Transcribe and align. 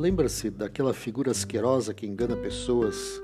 Lembra-se 0.00 0.48
daquela 0.48 0.94
figura 0.94 1.30
asquerosa 1.30 1.92
que 1.92 2.06
engana 2.06 2.34
pessoas 2.34 3.20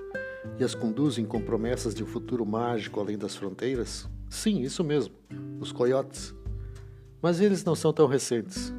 e 0.59 0.63
as 0.63 0.75
conduzem 0.75 1.25
com 1.25 1.41
promessas 1.41 1.95
de 1.95 2.04
um 2.04 2.06
futuro 2.06 2.45
mágico 2.45 3.01
além 3.01 3.17
das 3.17 3.35
fronteiras? 3.35 4.06
Sim, 4.29 4.60
isso 4.60 4.85
mesmo, 4.85 5.15
os 5.59 5.73
coiotes. 5.73 6.35
Mas 7.23 7.41
eles 7.41 7.65
não 7.65 7.74
são 7.74 7.95
tão 7.95 8.06
recentes. 8.06 8.74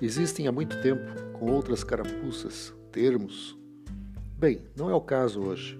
Existem 0.00 0.46
há 0.46 0.52
muito 0.52 0.80
tempo, 0.80 1.04
com 1.34 1.52
outras 1.52 1.84
carapuças, 1.84 2.72
termos. 2.90 3.58
Bem, 4.38 4.62
não 4.74 4.88
é 4.88 4.94
o 4.94 5.00
caso 5.02 5.42
hoje. 5.42 5.78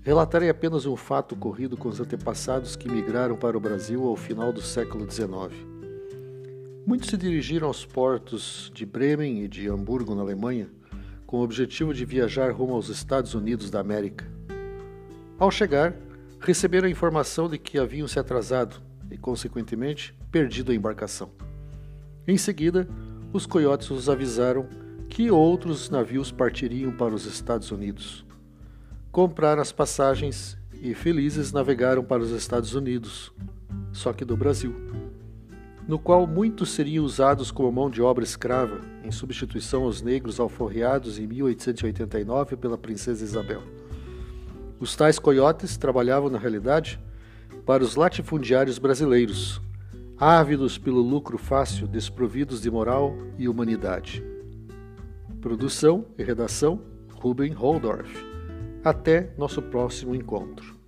Relatarei 0.00 0.48
apenas 0.48 0.86
um 0.86 0.96
fato 0.96 1.34
ocorrido 1.34 1.76
com 1.76 1.90
os 1.90 2.00
antepassados 2.00 2.74
que 2.74 2.90
migraram 2.90 3.36
para 3.36 3.54
o 3.54 3.60
Brasil 3.60 4.06
ao 4.06 4.16
final 4.16 4.50
do 4.50 4.62
século 4.62 5.04
XIX. 5.10 5.68
Muitos 6.86 7.10
se 7.10 7.16
dirigiram 7.16 7.68
aos 7.68 7.84
portos 7.84 8.72
de 8.74 8.86
Bremen 8.86 9.44
e 9.44 9.48
de 9.48 9.68
Hamburgo, 9.68 10.14
na 10.14 10.22
Alemanha, 10.22 10.68
com 11.30 11.36
o 11.36 11.42
objetivo 11.44 11.94
de 11.94 12.04
viajar 12.04 12.50
rumo 12.50 12.74
aos 12.74 12.88
Estados 12.88 13.34
Unidos 13.34 13.70
da 13.70 13.78
América. 13.78 14.26
Ao 15.38 15.48
chegar, 15.48 15.94
receberam 16.40 16.88
a 16.88 16.90
informação 16.90 17.48
de 17.48 17.56
que 17.56 17.78
haviam 17.78 18.08
se 18.08 18.18
atrasado 18.18 18.82
e, 19.08 19.16
consequentemente, 19.16 20.12
perdido 20.32 20.72
a 20.72 20.74
embarcação. 20.74 21.30
Em 22.26 22.36
seguida, 22.36 22.88
os 23.32 23.46
coiotes 23.46 23.92
os 23.92 24.08
avisaram 24.08 24.66
que 25.08 25.30
outros 25.30 25.88
navios 25.88 26.32
partiriam 26.32 26.90
para 26.90 27.14
os 27.14 27.24
Estados 27.26 27.70
Unidos. 27.70 28.26
Compraram 29.12 29.62
as 29.62 29.70
passagens 29.70 30.58
e, 30.82 30.94
felizes, 30.94 31.52
navegaram 31.52 32.02
para 32.02 32.24
os 32.24 32.32
Estados 32.32 32.74
Unidos, 32.74 33.32
só 33.92 34.12
que 34.12 34.24
do 34.24 34.36
Brasil, 34.36 34.74
no 35.90 35.98
qual 35.98 36.24
muitos 36.24 36.70
seriam 36.70 37.04
usados 37.04 37.50
como 37.50 37.72
mão 37.72 37.90
de 37.90 38.00
obra 38.00 38.22
escrava 38.22 38.80
em 39.02 39.10
substituição 39.10 39.82
aos 39.82 40.00
negros 40.00 40.38
alforreados 40.38 41.18
em 41.18 41.26
1889 41.26 42.56
pela 42.56 42.78
princesa 42.78 43.24
Isabel. 43.24 43.60
Os 44.78 44.94
tais 44.94 45.18
coiotes 45.18 45.76
trabalhavam, 45.76 46.30
na 46.30 46.38
realidade, 46.38 47.00
para 47.66 47.82
os 47.82 47.96
latifundiários 47.96 48.78
brasileiros, 48.78 49.60
ávidos 50.16 50.78
pelo 50.78 51.00
lucro 51.00 51.36
fácil, 51.36 51.88
desprovidos 51.88 52.62
de 52.62 52.70
moral 52.70 53.12
e 53.36 53.48
humanidade. 53.48 54.22
Produção 55.40 56.06
e 56.16 56.22
redação: 56.22 56.80
Ruben 57.14 57.52
Holdorf. 57.52 58.08
Até 58.84 59.34
nosso 59.36 59.60
próximo 59.60 60.14
encontro. 60.14 60.79